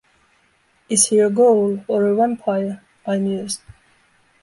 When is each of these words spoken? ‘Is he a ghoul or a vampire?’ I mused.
‘Is 0.89 1.09
he 1.09 1.19
a 1.19 1.29
ghoul 1.29 1.85
or 1.87 2.07
a 2.07 2.15
vampire?’ 2.15 2.83
I 3.05 3.19
mused. 3.19 3.61